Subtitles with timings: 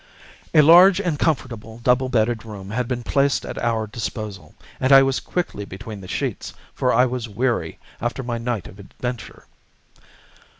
[0.55, 5.03] A large and comfortable double bedded room had been placed at our disposal, and I
[5.03, 9.45] was quickly between the sheets, for I was weary after my night of adventure.